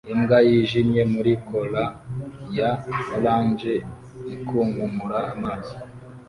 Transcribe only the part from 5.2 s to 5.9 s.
amazi